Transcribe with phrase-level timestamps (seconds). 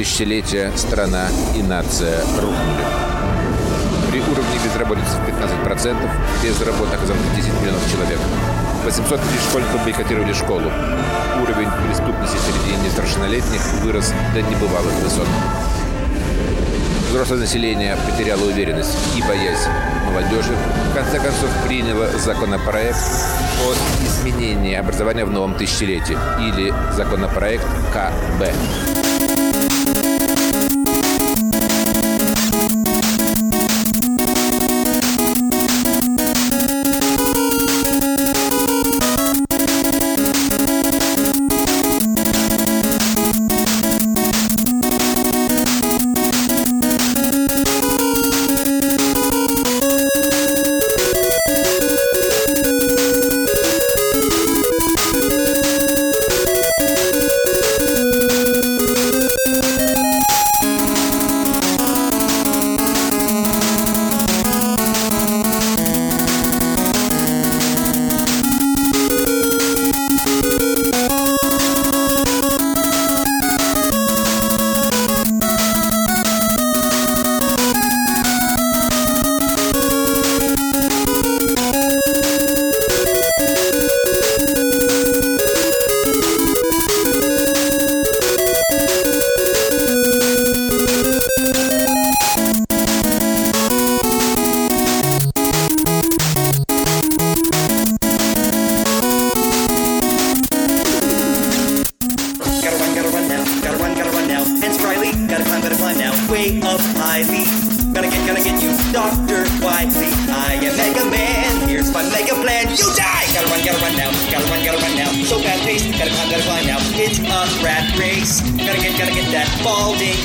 [0.00, 2.84] тысячелетия страна и нация рухнули.
[4.10, 6.10] При уровне безработицы в 15%
[6.42, 8.18] без работы оказалось 10 миллионов человек.
[8.82, 10.72] 800 тысяч школьников бойкотировали школу.
[11.42, 15.28] Уровень преступности среди несовершеннолетних вырос до небывалых высот.
[17.10, 19.68] Взрослое население потеряло уверенность и боязнь
[20.06, 20.56] молодежи.
[20.92, 29.09] В конце концов приняло законопроект о изменении образования в новом тысячелетии или законопроект КБ.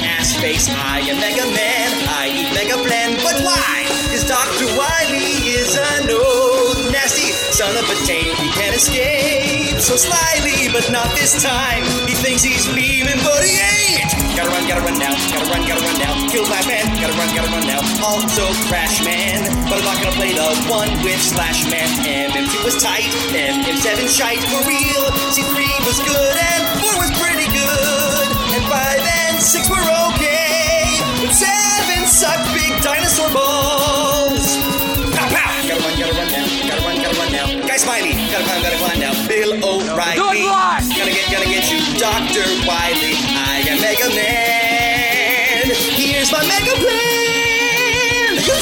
[0.03, 0.67] Ass face.
[0.69, 3.15] I am Mega Man, I eat Mega Plan.
[3.23, 3.85] But why?
[4.11, 4.67] Cause Dr.
[4.75, 8.33] Wily is an old nasty son of a tape.
[8.41, 11.83] He can't escape so slyly, but not this time.
[12.07, 14.09] He thinks he's leaving, but he ain't.
[14.35, 16.13] Gotta run, gotta run now, gotta run, gotta run now.
[16.27, 17.79] Kill my man, gotta run, gotta run now.
[18.03, 21.87] Also Crash Man, but I'm not gonna play the one with Slash Man.
[22.03, 25.03] MM2 was tight, MM7 shite for real.
[25.31, 25.55] C3
[25.87, 28.04] was good and 4 was pretty good.
[42.05, 42.45] Dr.
[42.69, 43.17] Wiley.
[43.33, 45.73] I am Mega Man.
[45.97, 48.35] Here's my Mega Plan.
[48.45, 48.53] You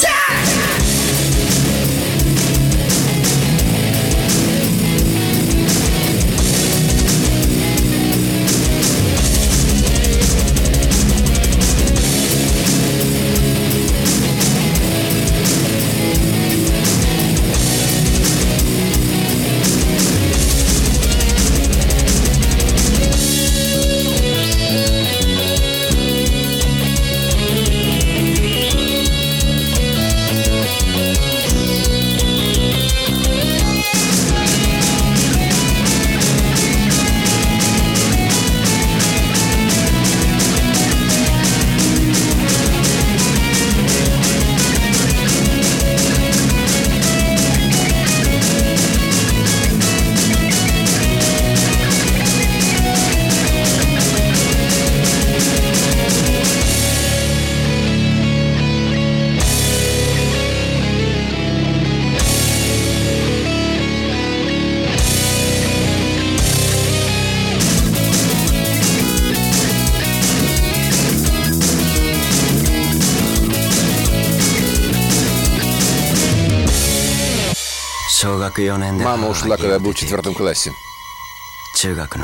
[79.03, 80.71] Мама ушла, когда я был в четвертом классе.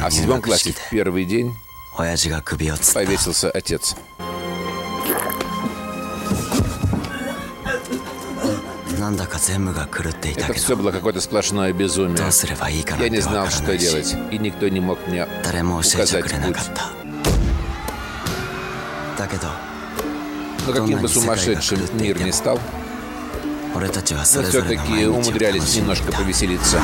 [0.05, 1.55] А в седьмом классе в первый день
[2.93, 3.95] повесился отец.
[10.37, 12.17] Это все было какое-то сплошное безумие.
[12.99, 15.27] Я не знал, что делать, и никто не мог мне
[15.95, 16.57] указать путь.
[20.67, 22.59] Но каким бы сумасшедшим мир ни стал,
[23.79, 26.81] мы все-таки умудрялись немножко повеселиться.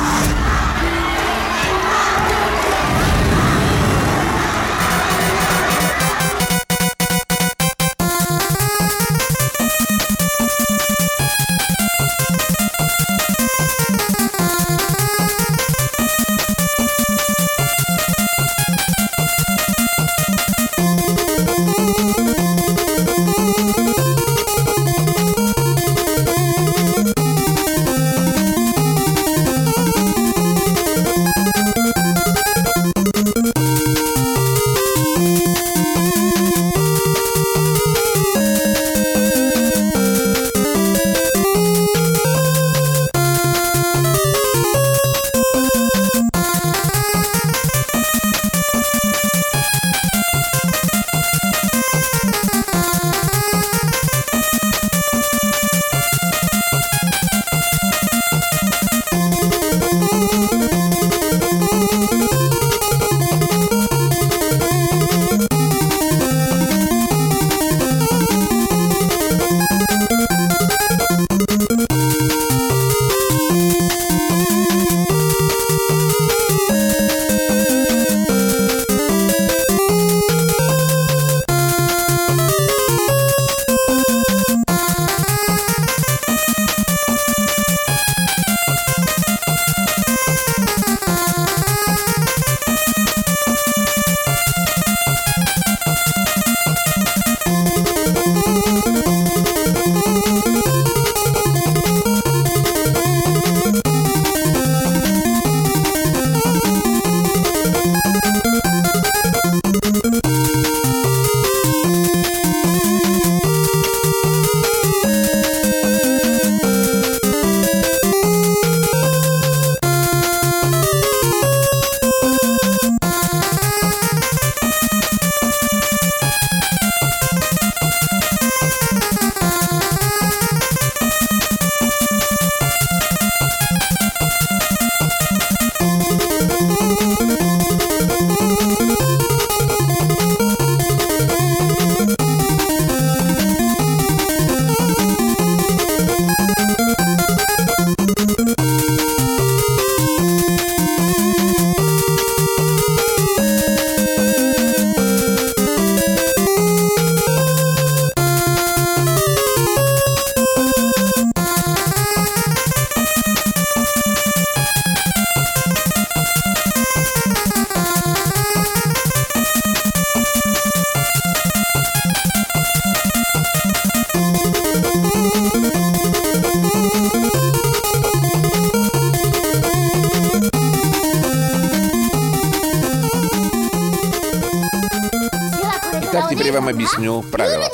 [186.16, 187.68] Итак, теперь я вам объясню правила.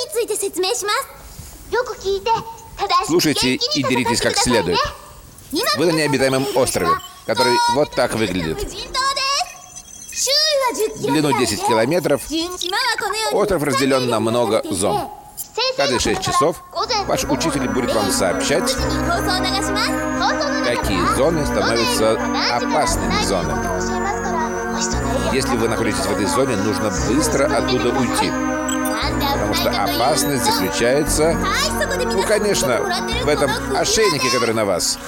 [3.06, 4.78] Слушайте и беритесь как следует.
[5.76, 6.90] Вы на необитаемом острове,
[7.26, 8.58] который вот так выглядит.
[10.96, 12.22] Длину 10 километров.
[13.32, 15.08] Остров разделен на много зон.
[15.76, 16.62] Каждые 6 часов
[17.06, 18.74] ваш учитель будет вам сообщать,
[20.64, 22.12] какие зоны становятся
[22.50, 24.41] опасными зонами.
[25.32, 28.30] Если вы находитесь в этой зоне, нужно быстро оттуда уйти.
[29.32, 31.36] Потому что опасность заключается...
[32.12, 32.80] Ну, конечно,
[33.24, 34.98] в этом ошейнике, который на вас.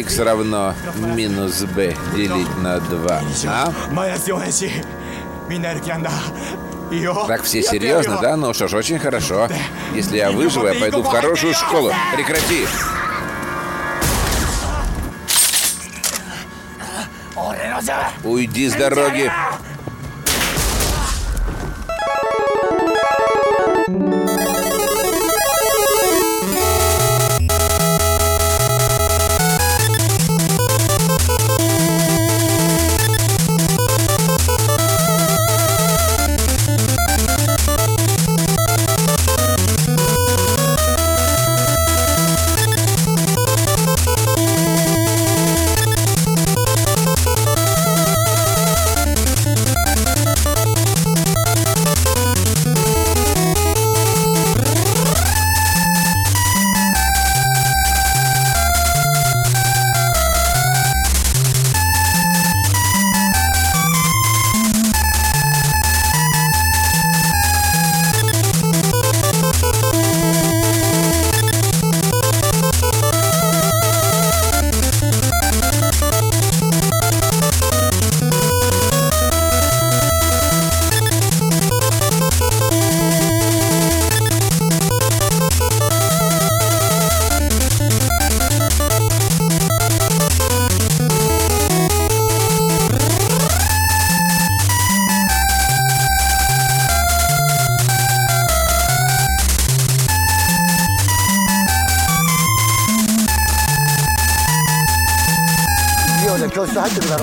[0.00, 3.20] x равно минус b делить на 2а.
[3.46, 3.72] А?
[7.26, 8.36] Так все серьезно, да?
[8.36, 9.48] Ну что ж, очень хорошо.
[9.94, 11.92] Если я выживу, я пойду в хорошую школу.
[12.14, 12.66] Прекрати!
[18.22, 19.30] Уйди с дороги!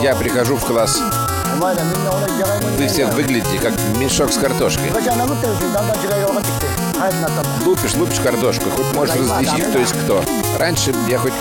[0.02, 1.00] Я прихожу в класс.
[2.78, 4.92] Вы все выглядите как мешок с картошкой.
[7.66, 10.24] Лупишь, лупишь картошку, хоть можешь различить, кто есть кто.
[10.60, 11.34] Раньше я хоть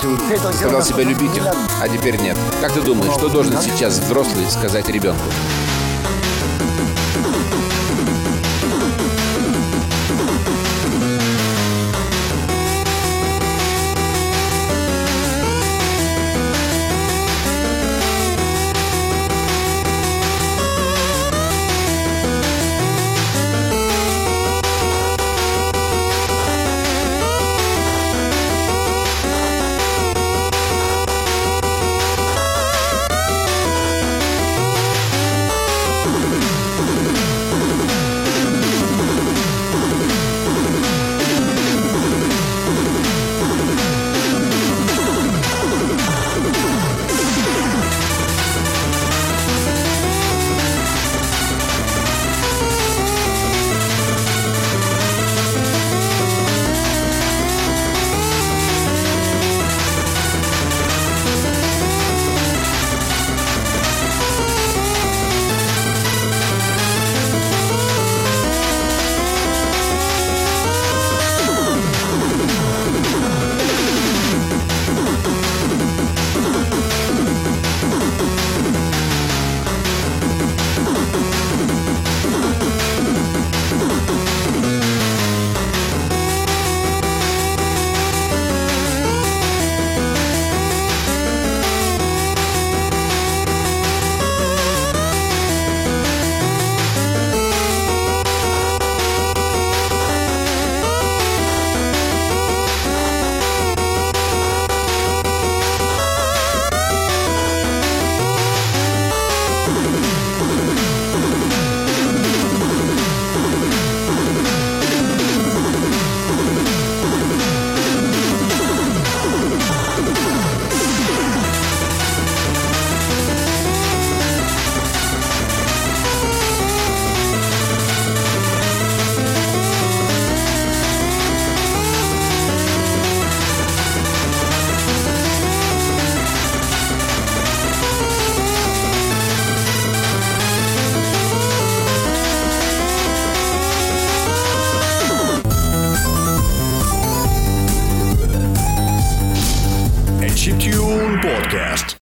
[0.55, 2.39] сказал себя любителем, а теперь нет.
[2.61, 5.25] Как ты думаешь, что должен сейчас взрослый сказать ребенку?